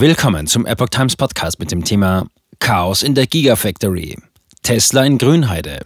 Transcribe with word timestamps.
Willkommen 0.00 0.46
zum 0.46 0.64
Epoch 0.64 0.88
Times 0.88 1.14
Podcast 1.14 1.58
mit 1.58 1.70
dem 1.72 1.84
Thema 1.84 2.26
Chaos 2.58 3.02
in 3.02 3.14
der 3.14 3.26
Gigafactory, 3.26 4.16
Tesla 4.62 5.04
in 5.04 5.18
Grünheide, 5.18 5.80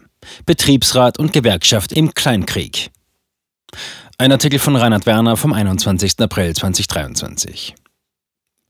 Betriebsrat 0.46 1.18
und 1.18 1.32
Gewerkschaft 1.32 1.92
im 1.92 2.14
Kleinkrieg. 2.14 2.92
Ein 4.16 4.30
Artikel 4.30 4.60
von 4.60 4.76
Reinhard 4.76 5.06
Werner 5.06 5.36
vom 5.36 5.52
21. 5.52 6.20
April 6.20 6.54
2023. 6.54 7.74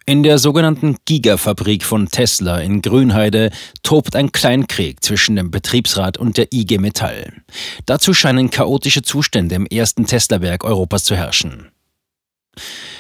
In 0.07 0.23
der 0.23 0.39
sogenannten 0.39 0.97
Gigafabrik 1.05 1.85
von 1.85 2.09
Tesla 2.09 2.61
in 2.61 2.81
Grünheide 2.81 3.51
tobt 3.83 4.17
ein 4.17 4.33
Kleinkrieg 4.33 5.05
zwischen 5.05 5.37
dem 5.37 5.51
Betriebsrat 5.51 6.17
und 6.17 6.39
der 6.39 6.55
IG 6.55 6.79
Metall. 6.79 7.35
Dazu 7.85 8.15
scheinen 8.15 8.49
chaotische 8.49 9.03
Zustände 9.03 9.57
im 9.57 9.67
ersten 9.67 10.07
Tesla-Werk 10.07 10.65
Europas 10.65 11.05
zu 11.05 11.15
herrschen. 11.15 11.74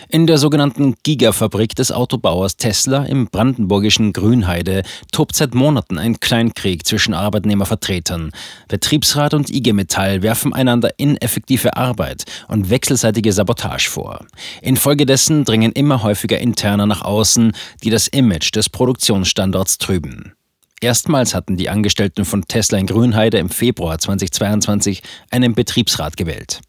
In 0.09 0.27
der 0.27 0.39
sogenannten 0.39 0.95
Gigafabrik 1.02 1.75
des 1.75 1.91
Autobauers 1.91 2.57
Tesla 2.57 3.05
im 3.05 3.27
brandenburgischen 3.27 4.12
Grünheide 4.12 4.83
tobt 5.12 5.34
seit 5.34 5.55
Monaten 5.55 5.98
ein 5.98 6.20
Kleinkrieg 6.20 6.87
zwischen 6.87 7.15
Arbeitnehmervertretern. 7.15 8.30
Betriebsrat 8.69 9.34
und 9.34 9.51
IG 9.51 9.73
Metall 9.73 10.23
werfen 10.23 10.52
einander 10.52 10.91
ineffektive 10.98 11.77
Arbeit 11.77 12.24
und 12.48 12.70
wechselseitige 12.70 13.32
Sabotage 13.32 13.91
vor. 13.91 14.24
Infolgedessen 14.62 15.45
dringen 15.45 15.73
immer 15.73 16.02
häufiger 16.02 16.38
Interner 16.38 16.87
nach 16.87 17.02
außen, 17.02 17.52
die 17.82 17.91
das 17.91 18.09
Image 18.09 18.55
des 18.55 18.68
Produktionsstandorts 18.68 19.79
trüben. 19.79 20.34
Erstmals 20.84 21.34
hatten 21.34 21.56
die 21.56 21.70
Angestellten 21.70 22.27
von 22.27 22.43
Tesla 22.47 22.77
in 22.77 22.84
Grünheide 22.84 23.38
im 23.38 23.48
Februar 23.48 23.98
2022 23.98 25.02
einen 25.30 25.55
Betriebsrat 25.55 26.19
gewählt. 26.19 26.60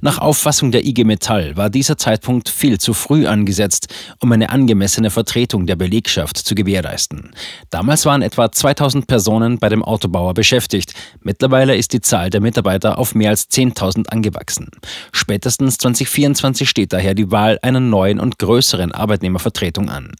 Nach 0.00 0.18
Auffassung 0.18 0.72
der 0.72 0.84
IG 0.84 1.04
Metall 1.04 1.56
war 1.56 1.70
dieser 1.70 1.96
Zeitpunkt 1.96 2.48
viel 2.48 2.80
zu 2.80 2.94
früh 2.94 3.28
angesetzt, 3.28 3.86
um 4.18 4.32
eine 4.32 4.50
angemessene 4.50 5.10
Vertretung 5.10 5.66
der 5.66 5.76
Belegschaft 5.76 6.36
zu 6.36 6.56
gewährleisten. 6.56 7.30
Damals 7.70 8.06
waren 8.06 8.22
etwa 8.22 8.50
2000 8.50 9.06
Personen 9.06 9.60
bei 9.60 9.68
dem 9.68 9.84
Autobauer 9.84 10.34
beschäftigt. 10.34 10.94
Mittlerweile 11.20 11.76
ist 11.76 11.92
die 11.92 12.00
Zahl 12.00 12.28
der 12.28 12.40
Mitarbeiter 12.40 12.98
auf 12.98 13.14
mehr 13.14 13.30
als 13.30 13.50
10.000 13.50 14.08
angewachsen. 14.08 14.72
Spätestens 15.12 15.78
2024 15.78 16.68
steht 16.68 16.92
daher 16.92 17.14
die 17.14 17.30
Wahl 17.30 17.60
einer 17.62 17.78
neuen 17.78 18.18
und 18.18 18.40
größeren 18.40 18.90
Arbeitnehmervertretung 18.90 19.90
an. 19.90 20.10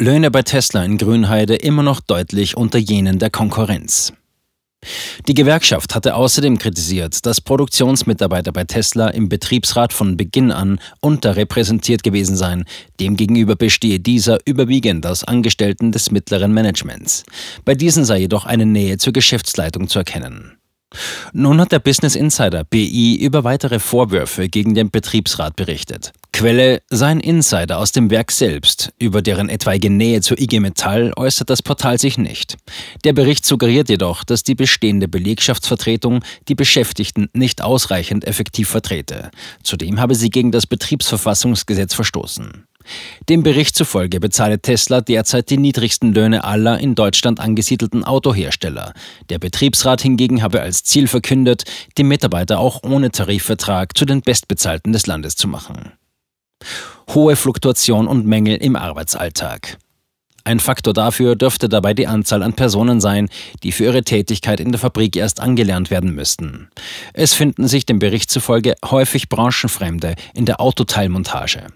Löhne 0.00 0.30
bei 0.30 0.40
Tesla 0.40 0.82
in 0.82 0.96
Grünheide 0.96 1.56
immer 1.56 1.82
noch 1.82 2.00
deutlich 2.00 2.56
unter 2.56 2.78
jenen 2.78 3.18
der 3.18 3.28
Konkurrenz. 3.28 4.14
Die 5.28 5.34
Gewerkschaft 5.34 5.94
hatte 5.94 6.14
außerdem 6.14 6.56
kritisiert, 6.56 7.26
dass 7.26 7.42
Produktionsmitarbeiter 7.42 8.50
bei 8.50 8.64
Tesla 8.64 9.08
im 9.08 9.28
Betriebsrat 9.28 9.92
von 9.92 10.16
Beginn 10.16 10.52
an 10.52 10.80
unterrepräsentiert 11.00 12.02
gewesen 12.02 12.34
seien. 12.34 12.64
Demgegenüber 12.98 13.56
bestehe 13.56 14.00
dieser 14.00 14.38
überwiegend 14.46 15.04
aus 15.04 15.22
Angestellten 15.22 15.92
des 15.92 16.10
mittleren 16.10 16.54
Managements. 16.54 17.24
Bei 17.66 17.74
diesen 17.74 18.06
sei 18.06 18.20
jedoch 18.20 18.46
eine 18.46 18.64
Nähe 18.64 18.96
zur 18.96 19.12
Geschäftsleitung 19.12 19.86
zu 19.88 19.98
erkennen. 19.98 20.56
Nun 21.32 21.60
hat 21.60 21.72
der 21.72 21.78
Business 21.78 22.16
Insider 22.16 22.64
BI 22.64 23.16
über 23.16 23.44
weitere 23.44 23.78
Vorwürfe 23.78 24.48
gegen 24.48 24.74
den 24.74 24.90
Betriebsrat 24.90 25.56
berichtet. 25.56 26.12
Quelle 26.32 26.82
sein 26.88 27.20
Insider 27.20 27.78
aus 27.78 27.92
dem 27.92 28.10
Werk 28.10 28.32
selbst, 28.32 28.92
über 28.98 29.20
deren 29.20 29.48
etwaige 29.48 29.90
Nähe 29.90 30.20
zur 30.20 30.38
IG 30.40 30.58
Metall 30.60 31.12
äußert 31.16 31.50
das 31.50 31.62
Portal 31.62 31.98
sich 31.98 32.18
nicht. 32.18 32.56
Der 33.04 33.12
Bericht 33.12 33.44
suggeriert 33.44 33.88
jedoch, 33.88 34.24
dass 34.24 34.42
die 34.42 34.54
bestehende 34.54 35.06
Belegschaftsvertretung 35.06 36.24
die 36.48 36.54
Beschäftigten 36.54 37.28
nicht 37.32 37.62
ausreichend 37.62 38.26
effektiv 38.26 38.68
vertrete. 38.68 39.30
Zudem 39.62 40.00
habe 40.00 40.14
sie 40.14 40.30
gegen 40.30 40.50
das 40.50 40.66
Betriebsverfassungsgesetz 40.66 41.94
verstoßen. 41.94 42.64
Dem 43.28 43.42
Bericht 43.42 43.76
zufolge 43.76 44.20
bezahle 44.20 44.60
Tesla 44.60 45.00
derzeit 45.00 45.50
die 45.50 45.58
niedrigsten 45.58 46.12
Löhne 46.12 46.44
aller 46.44 46.78
in 46.78 46.94
Deutschland 46.94 47.40
angesiedelten 47.40 48.04
Autohersteller. 48.04 48.92
Der 49.28 49.38
Betriebsrat 49.38 50.02
hingegen 50.02 50.42
habe 50.42 50.60
als 50.60 50.82
Ziel 50.84 51.06
verkündet, 51.06 51.64
die 51.96 52.04
Mitarbeiter 52.04 52.58
auch 52.58 52.82
ohne 52.82 53.10
Tarifvertrag 53.10 53.96
zu 53.96 54.04
den 54.04 54.22
Bestbezahlten 54.22 54.92
des 54.92 55.06
Landes 55.06 55.36
zu 55.36 55.48
machen. 55.48 55.92
Hohe 57.14 57.36
Fluktuation 57.36 58.06
und 58.06 58.26
Mängel 58.26 58.56
im 58.56 58.76
Arbeitsalltag. 58.76 59.78
Ein 60.44 60.58
Faktor 60.58 60.94
dafür 60.94 61.36
dürfte 61.36 61.68
dabei 61.68 61.92
die 61.94 62.06
Anzahl 62.06 62.42
an 62.42 62.54
Personen 62.54 63.00
sein, 63.00 63.28
die 63.62 63.72
für 63.72 63.84
ihre 63.84 64.02
Tätigkeit 64.02 64.58
in 64.58 64.72
der 64.72 64.80
Fabrik 64.80 65.16
erst 65.16 65.38
angelernt 65.40 65.90
werden 65.90 66.14
müssten. 66.14 66.70
Es 67.12 67.34
finden 67.34 67.68
sich 67.68 67.84
dem 67.84 67.98
Bericht 67.98 68.30
zufolge 68.30 68.74
häufig 68.84 69.28
Branchenfremde 69.28 70.14
in 70.34 70.46
der 70.46 70.60
Autoteilmontage. 70.60 71.66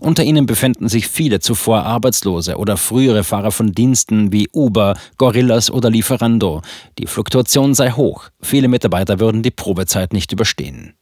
Unter 0.00 0.24
ihnen 0.24 0.46
befinden 0.46 0.88
sich 0.88 1.08
viele 1.08 1.40
zuvor 1.40 1.84
Arbeitslose 1.84 2.56
oder 2.56 2.76
frühere 2.76 3.24
Fahrer 3.24 3.52
von 3.52 3.72
Diensten 3.72 4.32
wie 4.32 4.48
Uber, 4.52 4.94
Gorillas 5.18 5.70
oder 5.70 5.90
Lieferando. 5.90 6.62
Die 6.98 7.06
Fluktuation 7.06 7.74
sei 7.74 7.90
hoch, 7.90 8.28
viele 8.40 8.68
Mitarbeiter 8.68 9.20
würden 9.20 9.42
die 9.42 9.50
Probezeit 9.50 10.12
nicht 10.12 10.32
überstehen. 10.32 10.94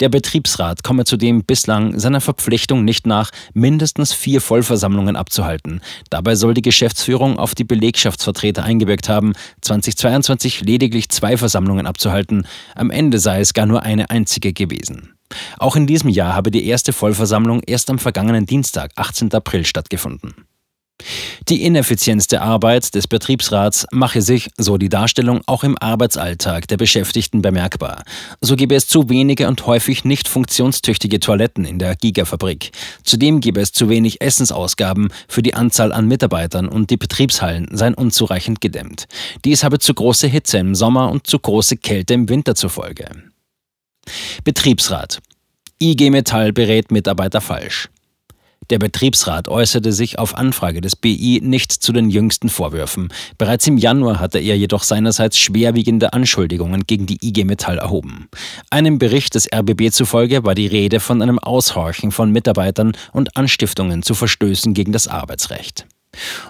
Der 0.00 0.08
Betriebsrat 0.08 0.82
komme 0.82 1.04
zudem 1.04 1.44
bislang 1.44 1.98
seiner 1.98 2.20
Verpflichtung 2.20 2.84
nicht 2.84 3.06
nach, 3.06 3.30
mindestens 3.54 4.12
vier 4.12 4.40
Vollversammlungen 4.40 5.16
abzuhalten. 5.16 5.80
Dabei 6.10 6.34
soll 6.34 6.54
die 6.54 6.62
Geschäftsführung 6.62 7.38
auf 7.38 7.54
die 7.54 7.64
Belegschaftsvertreter 7.64 8.62
eingewirkt 8.62 9.08
haben, 9.08 9.32
2022 9.62 10.62
lediglich 10.62 11.08
zwei 11.08 11.36
Versammlungen 11.36 11.86
abzuhalten. 11.86 12.46
Am 12.74 12.90
Ende 12.90 13.18
sei 13.18 13.40
es 13.40 13.54
gar 13.54 13.66
nur 13.66 13.82
eine 13.82 14.10
einzige 14.10 14.52
gewesen. 14.52 15.17
Auch 15.58 15.76
in 15.76 15.86
diesem 15.86 16.10
Jahr 16.10 16.34
habe 16.34 16.50
die 16.50 16.66
erste 16.66 16.92
Vollversammlung 16.92 17.62
erst 17.66 17.90
am 17.90 17.98
vergangenen 17.98 18.46
Dienstag, 18.46 18.92
18. 18.96 19.32
April, 19.32 19.64
stattgefunden. 19.64 20.34
Die 21.48 21.64
Ineffizienz 21.64 22.26
der 22.26 22.42
Arbeit 22.42 22.94
des 22.94 23.06
Betriebsrats 23.06 23.86
mache 23.92 24.20
sich, 24.20 24.50
so 24.58 24.76
die 24.76 24.88
Darstellung, 24.88 25.42
auch 25.46 25.62
im 25.62 25.78
Arbeitsalltag 25.78 26.66
der 26.66 26.76
Beschäftigten 26.76 27.40
bemerkbar. 27.40 28.02
So 28.40 28.56
gebe 28.56 28.74
es 28.74 28.88
zu 28.88 29.08
wenige 29.08 29.46
und 29.46 29.64
häufig 29.66 30.04
nicht 30.04 30.28
funktionstüchtige 30.28 31.20
Toiletten 31.20 31.64
in 31.64 31.78
der 31.78 31.94
Gigafabrik. 31.94 32.72
Zudem 33.04 33.40
gebe 33.40 33.60
es 33.60 33.72
zu 33.72 33.88
wenig 33.88 34.20
Essensausgaben 34.20 35.10
für 35.28 35.42
die 35.42 35.54
Anzahl 35.54 35.92
an 35.92 36.08
Mitarbeitern 36.08 36.68
und 36.68 36.90
die 36.90 36.96
Betriebshallen 36.96 37.68
seien 37.72 37.94
unzureichend 37.94 38.60
gedämmt. 38.60 39.06
Dies 39.44 39.62
habe 39.62 39.78
zu 39.78 39.94
große 39.94 40.26
Hitze 40.26 40.58
im 40.58 40.74
Sommer 40.74 41.10
und 41.10 41.26
zu 41.26 41.38
große 41.38 41.76
Kälte 41.76 42.14
im 42.14 42.28
Winter 42.28 42.56
zufolge. 42.56 43.08
Betriebsrat. 44.44 45.20
IG 45.80 46.10
Metall 46.10 46.52
berät 46.52 46.90
Mitarbeiter 46.90 47.40
falsch. 47.40 47.88
Der 48.70 48.78
Betriebsrat 48.78 49.48
äußerte 49.48 49.92
sich 49.92 50.18
auf 50.18 50.36
Anfrage 50.36 50.82
des 50.82 50.94
BI 50.94 51.40
nicht 51.42 51.72
zu 51.72 51.92
den 51.92 52.10
jüngsten 52.10 52.50
Vorwürfen. 52.50 53.08
Bereits 53.38 53.66
im 53.66 53.78
Januar 53.78 54.20
hatte 54.20 54.38
er 54.38 54.58
jedoch 54.58 54.82
seinerseits 54.82 55.38
schwerwiegende 55.38 56.12
Anschuldigungen 56.12 56.86
gegen 56.86 57.06
die 57.06 57.18
IG 57.22 57.44
Metall 57.44 57.78
erhoben. 57.78 58.28
Einem 58.70 58.98
Bericht 58.98 59.34
des 59.34 59.48
RBB 59.50 59.90
zufolge 59.90 60.44
war 60.44 60.54
die 60.54 60.66
Rede 60.66 61.00
von 61.00 61.22
einem 61.22 61.38
Aushorchen 61.38 62.12
von 62.12 62.30
Mitarbeitern 62.30 62.92
und 63.12 63.36
Anstiftungen 63.38 64.02
zu 64.02 64.14
Verstößen 64.14 64.74
gegen 64.74 64.92
das 64.92 65.08
Arbeitsrecht. 65.08 65.86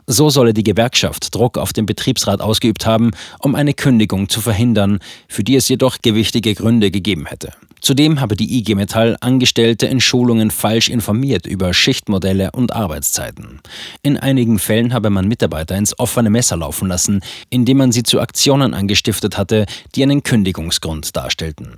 So 0.06 0.30
solle 0.30 0.54
die 0.54 0.62
Gewerkschaft 0.62 1.34
Druck 1.34 1.58
auf 1.58 1.72
den 1.72 1.86
Betriebsrat 1.86 2.40
ausgeübt 2.40 2.86
haben, 2.86 3.10
um 3.40 3.54
eine 3.54 3.74
Kündigung 3.74 4.28
zu 4.28 4.40
verhindern, 4.40 5.00
für 5.28 5.44
die 5.44 5.56
es 5.56 5.68
jedoch 5.68 5.98
gewichtige 6.00 6.54
Gründe 6.54 6.90
gegeben 6.90 7.26
hätte. 7.26 7.52
Zudem 7.80 8.20
habe 8.20 8.36
die 8.36 8.58
IG 8.58 8.74
Metall 8.74 9.16
Angestellte 9.20 9.86
in 9.86 10.00
Schulungen 10.00 10.50
falsch 10.50 10.88
informiert 10.88 11.46
über 11.46 11.72
Schichtmodelle 11.72 12.50
und 12.52 12.72
Arbeitszeiten. 12.72 13.60
In 14.02 14.16
einigen 14.16 14.58
Fällen 14.58 14.92
habe 14.92 15.10
man 15.10 15.28
Mitarbeiter 15.28 15.76
ins 15.76 15.98
offene 15.98 16.30
Messer 16.30 16.56
laufen 16.56 16.88
lassen, 16.88 17.20
indem 17.50 17.78
man 17.78 17.92
sie 17.92 18.02
zu 18.02 18.20
Aktionen 18.20 18.74
angestiftet 18.74 19.38
hatte, 19.38 19.66
die 19.94 20.02
einen 20.02 20.22
Kündigungsgrund 20.22 21.16
darstellten. 21.16 21.76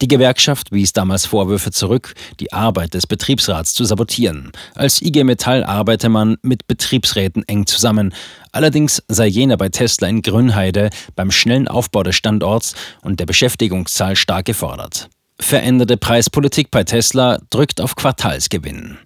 Die 0.00 0.08
Gewerkschaft 0.08 0.70
wies 0.70 0.92
damals 0.92 1.26
Vorwürfe 1.26 1.72
zurück, 1.72 2.14
die 2.38 2.52
Arbeit 2.52 2.94
des 2.94 3.08
Betriebsrats 3.08 3.74
zu 3.74 3.84
sabotieren. 3.84 4.52
Als 4.76 5.02
IG 5.02 5.24
Metall 5.24 5.64
arbeite 5.64 6.08
man 6.08 6.36
mit 6.42 6.68
Betriebsräten 6.68 7.42
eng 7.48 7.66
zusammen. 7.66 8.14
Allerdings 8.52 9.02
sei 9.08 9.26
jener 9.26 9.56
bei 9.56 9.70
Tesla 9.70 10.06
in 10.06 10.22
Grünheide 10.22 10.90
beim 11.16 11.32
schnellen 11.32 11.66
Aufbau 11.66 12.04
des 12.04 12.14
Standorts 12.14 12.74
und 13.02 13.18
der 13.18 13.26
Beschäftigungszahl 13.26 14.14
stark 14.14 14.46
gefordert. 14.46 15.08
Veränderte 15.40 15.96
Preispolitik 15.96 16.70
bei 16.70 16.84
Tesla 16.84 17.38
drückt 17.50 17.80
auf 17.80 17.96
Quartalsgewinn. 17.96 18.98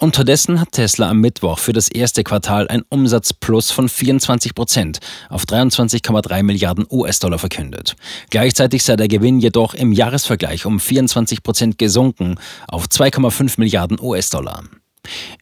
Unterdessen 0.00 0.58
hat 0.58 0.72
Tesla 0.72 1.08
am 1.10 1.20
Mittwoch 1.20 1.58
für 1.58 1.74
das 1.74 1.90
erste 1.90 2.24
Quartal 2.24 2.66
ein 2.68 2.80
Umsatzplus 2.88 3.70
von 3.70 3.86
24 3.86 4.54
Prozent 4.54 4.98
auf 5.28 5.44
23,3 5.44 6.42
Milliarden 6.42 6.86
US-Dollar 6.90 7.38
verkündet. 7.38 7.96
Gleichzeitig 8.30 8.82
sei 8.82 8.96
der 8.96 9.08
Gewinn 9.08 9.40
jedoch 9.40 9.74
im 9.74 9.92
Jahresvergleich 9.92 10.64
um 10.64 10.80
24 10.80 11.42
Prozent 11.42 11.76
gesunken 11.76 12.36
auf 12.66 12.86
2,5 12.86 13.60
Milliarden 13.60 14.00
US-Dollar. 14.00 14.62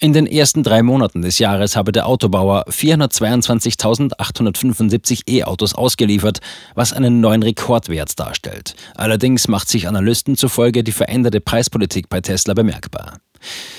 In 0.01 0.13
den 0.13 0.27
ersten 0.27 0.65
drei 0.65 0.83
Monaten 0.83 1.23
des 1.23 1.39
Jahres 1.39 1.77
habe 1.77 1.93
der 1.93 2.09
Autobauer 2.09 2.65
422.875 2.69 5.21
E-Autos 5.29 5.77
ausgeliefert, 5.77 6.41
was 6.75 6.93
einen 6.93 7.21
neuen 7.21 7.45
Rekordwert 7.45 8.19
darstellt. 8.19 8.75
Allerdings 8.97 9.47
macht 9.47 9.69
sich 9.69 9.87
Analysten 9.87 10.37
zufolge 10.37 10.83
die 10.83 10.91
veränderte 10.91 11.41
Preispolitik 11.41 12.09
bei 12.09 12.21
Tesla 12.21 12.55
bemerkbar. 12.55 13.21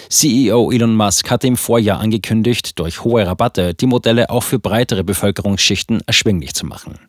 CEO 0.10 0.72
Elon 0.72 0.96
Musk 0.96 1.30
hatte 1.30 1.48
im 1.48 1.58
Vorjahr 1.58 2.00
angekündigt, 2.00 2.80
durch 2.80 3.04
hohe 3.04 3.26
Rabatte 3.26 3.74
die 3.74 3.88
Modelle 3.88 4.30
auch 4.30 4.44
für 4.44 4.60
breitere 4.60 5.04
Bevölkerungsschichten 5.04 6.02
erschwinglich 6.06 6.54
zu 6.54 6.66
machen. 6.66 7.00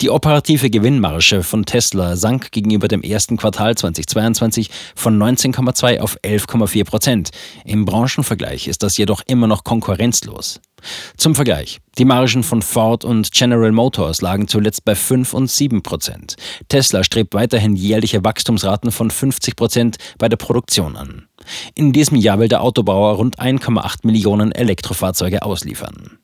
Die 0.00 0.10
operative 0.10 0.70
Gewinnmarge 0.70 1.42
von 1.42 1.64
Tesla 1.64 2.16
sank 2.16 2.52
gegenüber 2.52 2.88
dem 2.88 3.02
ersten 3.02 3.36
Quartal 3.36 3.74
2022 3.76 4.70
von 4.94 5.18
19,2 5.20 6.00
auf 6.00 6.18
11,4 6.22 6.84
Prozent. 6.84 7.30
Im 7.64 7.84
Branchenvergleich 7.84 8.68
ist 8.68 8.82
das 8.82 8.96
jedoch 8.96 9.22
immer 9.26 9.46
noch 9.46 9.64
konkurrenzlos. 9.64 10.60
Zum 11.16 11.34
Vergleich, 11.34 11.80
die 11.98 12.04
Margen 12.04 12.44
von 12.44 12.62
Ford 12.62 13.04
und 13.04 13.32
General 13.32 13.72
Motors 13.72 14.20
lagen 14.20 14.46
zuletzt 14.46 14.84
bei 14.84 14.94
5 14.94 15.34
und 15.34 15.50
7 15.50 15.82
Prozent. 15.82 16.36
Tesla 16.68 17.02
strebt 17.02 17.34
weiterhin 17.34 17.74
jährliche 17.74 18.24
Wachstumsraten 18.24 18.92
von 18.92 19.10
50 19.10 19.56
Prozent 19.56 19.96
bei 20.18 20.28
der 20.28 20.36
Produktion 20.36 20.96
an. 20.96 21.26
In 21.74 21.92
diesem 21.92 22.16
Jahr 22.16 22.38
will 22.38 22.48
der 22.48 22.62
Autobauer 22.62 23.16
rund 23.16 23.38
1,8 23.38 24.06
Millionen 24.06 24.52
Elektrofahrzeuge 24.52 25.42
ausliefern. 25.42 26.18